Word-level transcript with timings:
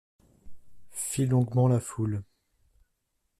Fit 0.89 1.27
longuement 1.27 1.67
la 1.67 1.79
foule. 1.79 2.23